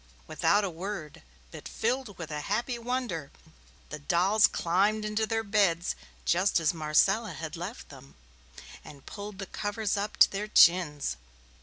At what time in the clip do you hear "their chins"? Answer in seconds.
10.31-11.17